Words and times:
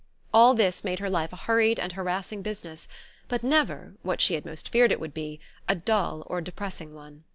All 0.33 0.55
this 0.55 0.83
made 0.83 0.97
her 0.97 1.11
life 1.11 1.31
a 1.31 1.35
hurried 1.35 1.79
and 1.79 1.91
harassing 1.91 2.41
business, 2.41 2.87
but 3.27 3.43
never 3.43 3.93
what 4.01 4.19
she 4.19 4.33
had 4.33 4.47
most 4.47 4.69
feared 4.69 4.91
it 4.91 4.99
would 4.99 5.13
be 5.13 5.39
a 5.69 5.75
dull 5.75 6.23
or 6.25 6.41
depressing 6.41 6.95
one. 6.95 7.23